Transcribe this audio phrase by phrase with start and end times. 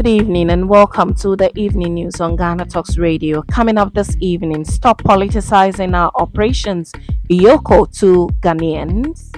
[0.00, 3.42] Good evening and welcome to the evening news on Ghana Talks Radio.
[3.42, 6.90] Coming up this evening, stop politicizing our operations.
[7.28, 9.28] EOCO to Ghanaians.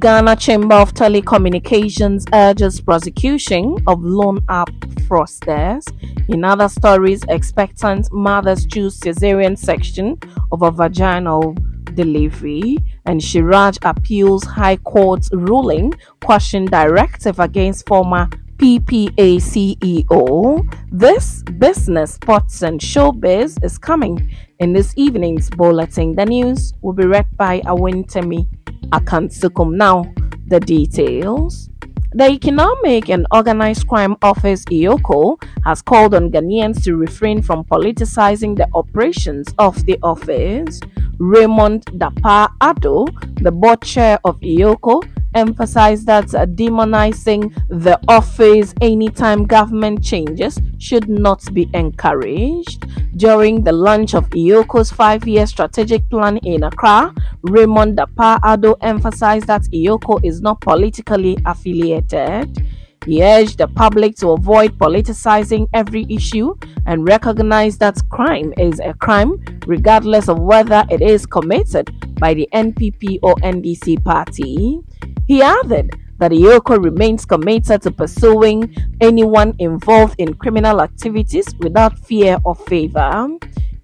[0.00, 4.70] Ghana Chamber of Telecommunications urges prosecution of loan app
[5.06, 5.84] fraudsters.
[6.30, 10.18] In other stories, expectant mothers choose cesarean section
[10.50, 11.54] over vaginal
[11.92, 12.78] delivery.
[13.04, 20.66] And CHRAJ appeals High Court's ruling, question directive against former PPA CEO.
[20.90, 26.16] This business, sports, and showbiz is coming in this evening's bulletin.
[26.16, 28.48] The news will be read by Awentemi
[28.90, 29.76] Akansukum.
[29.76, 30.12] Now,
[30.48, 31.70] the details.
[32.12, 38.56] The Economic and Organized Crime Office EOCO has called on Ghanaians to refrain from politicizing
[38.56, 40.80] the operations of the office.
[41.18, 43.06] Raymond Dapa Ado,
[43.42, 45.02] the board chair of EOCO,
[45.34, 52.84] emphasized that demonizing the office anytime government changes should not be encouraged.
[53.16, 59.62] During the launch of EOCO's five-year strategic plan in Accra, Raymond Dapa Ado emphasized that
[59.62, 62.66] EOCO is not politically affiliated.
[63.08, 68.92] He urged the public to avoid politicizing every issue and recognize that crime is a
[68.92, 71.88] crime regardless of whether it is committed
[72.20, 74.80] by the NPP or NDC party.
[75.26, 82.36] He added that EOCO remains committed to pursuing anyone involved in criminal activities without fear
[82.44, 83.26] or favor.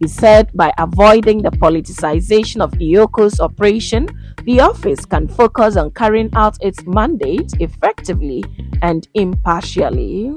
[0.00, 4.06] He said by avoiding the politicization of EOCO's operation,
[4.44, 8.44] the office can focus on carrying out its mandate effectively
[8.82, 10.34] and impartially.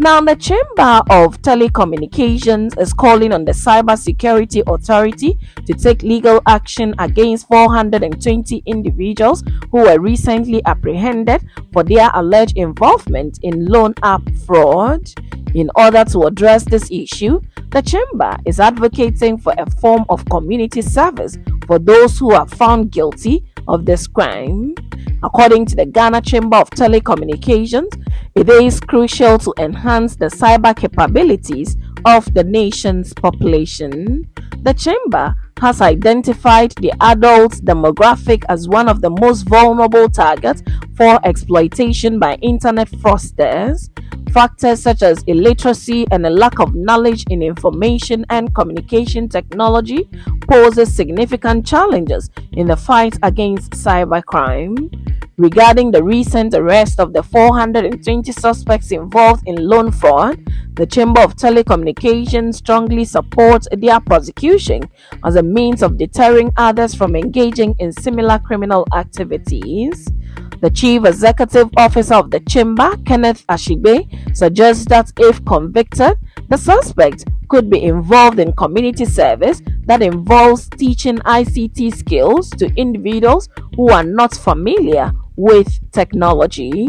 [0.00, 6.94] Now, the Chamber of Telecommunications is calling on the Cybersecurity Authority to take legal action
[7.00, 15.10] against 420 individuals who were recently apprehended for their alleged involvement in loan app fraud.
[15.54, 17.40] In order to address this issue,
[17.70, 21.36] the Chamber is advocating for a form of community service
[21.68, 24.74] for those who are found guilty of this crime.
[25.22, 27.92] According to the Ghana Chamber of Telecommunications,
[28.34, 34.28] it is crucial to enhance the cyber capabilities of the nation's population.
[34.62, 40.62] The Chamber has identified the adult demographic as one of the most vulnerable targets
[40.96, 43.88] for exploitation by internet fraudsters.
[44.32, 50.08] Factors such as illiteracy and a lack of knowledge in information and communication technology
[50.48, 55.07] poses significant challenges in the fight against cybercrime
[55.38, 60.44] regarding the recent arrest of the 420 suspects involved in loan fraud,
[60.74, 64.82] the Chamber of Telecommunications strongly supports their prosecution
[65.24, 70.10] as a means of deterring others from engaging in similar criminal activities.
[70.60, 76.18] The Chief Executive Officer of the Chamber, Kenneth Ashigbey, suggests that if convicted,
[76.48, 83.48] the suspect could be involved in community service that involves teaching ICT skills to individuals
[83.76, 86.88] who are not familiar with technology.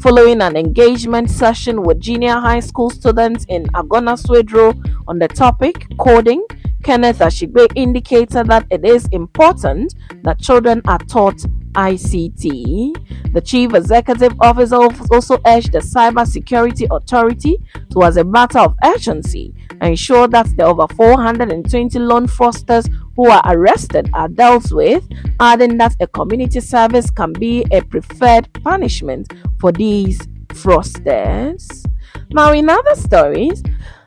[0.00, 4.76] Following an engagement session with junior high school students in Agona Swedru
[5.08, 6.44] on the topic coding,
[6.84, 11.38] Kenneth Ashigbey indicated that it is important that children are taught
[11.72, 13.32] ICT.
[13.32, 17.56] The chief executive officer also urged the Cybersecurity Authority
[17.92, 19.54] to, as a matter of urgency,
[19.86, 25.08] ensure that the over 420 loan fraudsters who are arrested are dealt with,
[25.40, 31.84] adding that a community service can be a preferred punishment for these fraudsters.
[32.30, 33.62] Now, in other stories,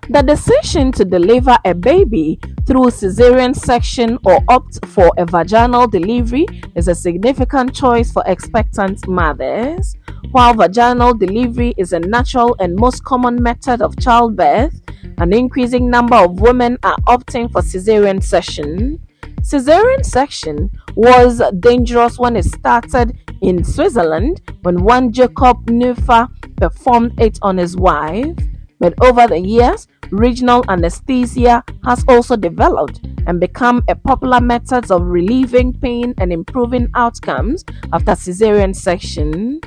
[0.10, 6.48] the decision to deliver a baby through cesarean section or opt for a vaginal delivery
[6.76, 9.96] is a significant choice for expectant mothers.
[10.32, 14.82] While vaginal delivery is a natural and most common method of childbirth,
[15.20, 19.00] an increasing number of women are opting for cesarean section.
[19.42, 27.38] Cesarean section was dangerous when it started in Switzerland when one Jacob Nufer performed it
[27.42, 28.36] on his wife.
[28.80, 35.02] But over the years, regional anesthesia has also developed and become a popular method of
[35.02, 39.60] relieving pain and improving outcomes after cesarean section.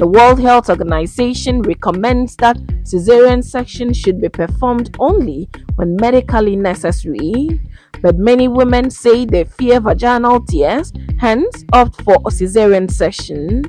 [0.00, 7.60] The World Health Organization recommends that cesarean section should be performed only when medically necessary,
[8.00, 13.62] but many women say they fear vaginal tears, hence opt for a cesarean section.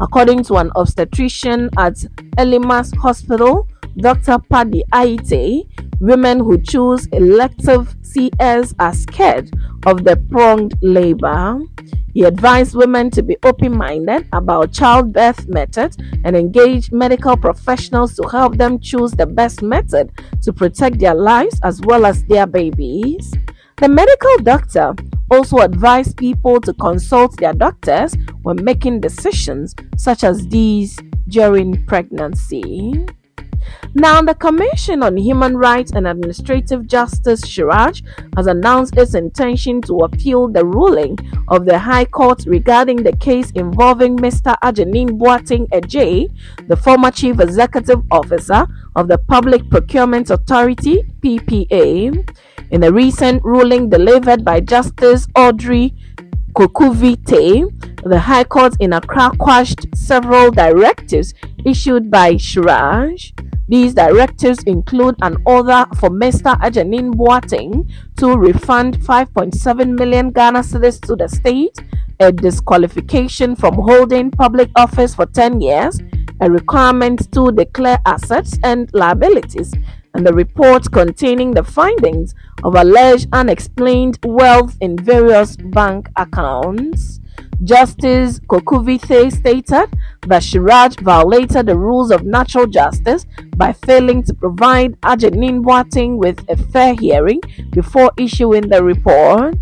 [0.00, 1.96] According to an obstetrician at
[2.38, 4.38] Elimas Hospital, Dr.
[4.38, 5.68] Paddy Aite,
[6.00, 9.50] women who choose elective CS are scared
[9.84, 11.60] of the pronged labor.
[12.14, 18.28] He advised women to be open minded about childbirth methods and engage medical professionals to
[18.28, 20.12] help them choose the best method
[20.42, 23.34] to protect their lives as well as their babies.
[23.78, 24.94] The medical doctor
[25.28, 30.96] also advised people to consult their doctors when making decisions such as these
[31.26, 33.06] during pregnancy.
[33.94, 38.02] Now, the Commission on Human Rights and Administrative Justice, CHRAJ,
[38.36, 41.16] has announced its intention to appeal the ruling
[41.48, 44.56] of the High Court regarding the case involving Mr.
[44.62, 46.28] Agyenim Boateng Adjei,
[46.68, 48.66] the former Chief Executive Officer
[48.96, 52.38] of the Public Procurement Authority, PPA.
[52.70, 55.94] In a recent ruling delivered by Justice Audrey
[56.54, 61.32] Koku-Vitay, the High Court in Accra quashed several directives
[61.64, 63.32] issued by CHRAJ.
[63.66, 66.54] These directives include an order for Mr.
[66.60, 71.78] Agyenim Boateng to refund 5.7 million Ghana cedis to the state,
[72.20, 75.98] a disqualification from holding public office for 10 years,
[76.42, 79.72] a requirement to declare assets and liabilities,
[80.12, 82.34] and the report containing the findings
[82.64, 87.20] of alleged unexplained wealth in various bank accounts.
[87.64, 89.88] Justice Koku-Vitay stated
[90.26, 93.24] that CHRAJ violated the rules of natural justice
[93.56, 97.40] by failing to provide Agyenim Boateng with a fair hearing
[97.70, 99.56] before issuing the report.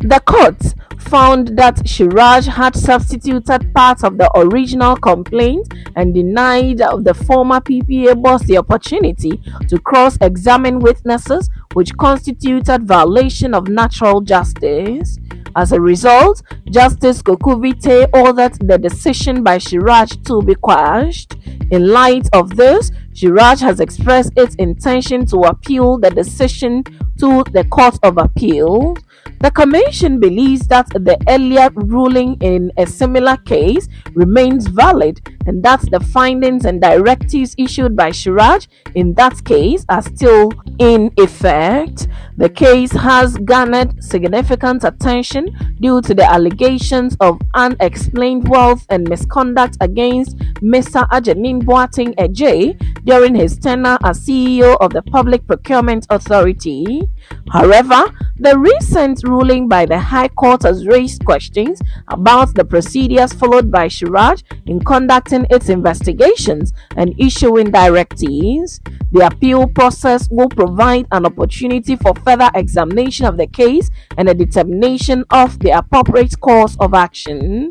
[0.00, 0.62] The court
[0.98, 8.22] found that CHRAJ had substituted part of the original complaint and denied the former PPA
[8.22, 15.18] boss the opportunity to cross-examine witnesses which constituted violation of natural justice.
[15.54, 21.36] As a result, Justice Koku-Vitay ordered the decision by CHRAJ to be quashed.
[21.70, 26.84] In light of this, CHRAJ has expressed its intention to appeal the decision
[27.18, 28.96] to the Court of Appeal.
[29.40, 35.80] The Commission believes that the earlier ruling in a similar case remains valid and that
[35.90, 42.08] the findings and directives issued by CHRAJ in that case are still in effect.
[42.36, 45.50] The case has garnered significant attention
[45.80, 51.08] due to the allegations of unexplained wealth and misconduct against Mr.
[51.10, 57.02] Agyenim Boateng Adjei during his tenure as CEO of the Public Procurement Authority.
[57.52, 58.04] However,
[58.38, 63.88] the recent ruling by the High Court has raised questions about the procedures followed by
[63.88, 68.80] CHRAJ in conducting its investigations and issuing directives.
[69.12, 74.34] The appeal process will provide an opportunity for further examination of the case and a
[74.34, 77.68] determination of the appropriate course of action.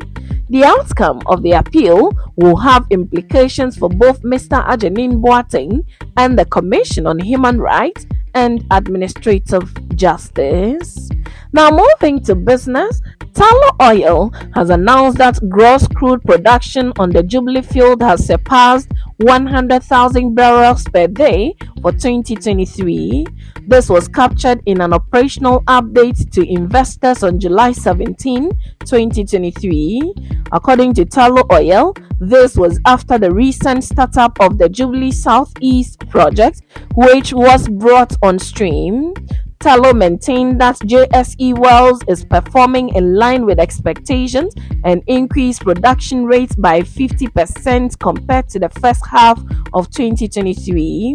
[0.50, 4.64] The outcome of the appeal will have implications for both Mr.
[4.66, 5.84] Agyenim Boateng
[6.16, 11.08] and the Commission on Human Rights and Administrative Justice.
[11.52, 17.62] Now, moving to business, Tullow Oil has announced that gross crude production on the Jubilee
[17.62, 23.26] field has surpassed 100,000 barrels per day for 2023.
[23.66, 28.50] This was captured in an operational update to investors on July 17,
[28.80, 30.14] 2023.
[30.52, 36.62] According to Tullow Oil, this was after the recent startup of the Jubilee Southeast project,
[36.94, 39.14] which was brought on stream.
[39.62, 46.56] Tullow maintained that JSE Wells is performing in line with expectations and increased production rates
[46.56, 49.40] by 50% compared to the first half
[49.72, 51.14] of 2023.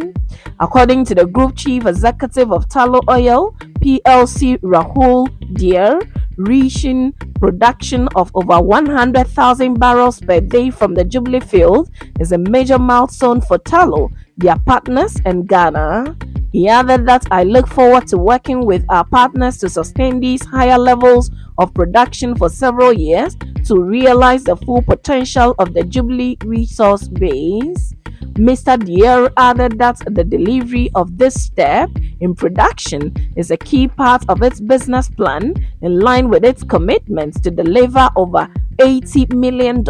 [0.62, 7.12] According to the Group Chief Executive of Tullow Oil, PLC Rahul Dhir, reaching
[7.42, 11.90] production of over 100,000 barrels per day from the Jubilee field
[12.22, 16.16] is a major milestone for Tullow, their partners, and Ghana.
[16.52, 20.78] He added that I look forward to working with our partners to sustain these higher
[20.78, 23.36] levels of production for several years
[23.66, 27.94] to realize the full potential of the Jubilee resource base.
[28.34, 28.78] Mr.
[28.78, 31.90] Dhir added that the delivery of this step
[32.20, 37.44] in production is a key part of its business plan in line with its commitment
[37.44, 39.84] to deliver over $80 million